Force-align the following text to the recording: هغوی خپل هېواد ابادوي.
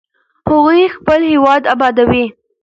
هغوی 0.49 0.81
خپل 0.95 1.19
هېواد 1.31 1.63
ابادوي. 1.73 2.25